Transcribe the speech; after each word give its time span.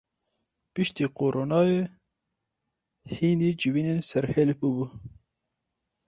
Piştî 0.73 1.05
koronayê 1.17 1.81
hînî 3.17 3.51
civînên 3.59 3.99
serhêl 4.09 4.49
bûbû. 4.59 4.85